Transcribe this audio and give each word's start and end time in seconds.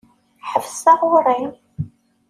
Ḥbes 0.49 0.77
taɣuṛi! 0.85 1.41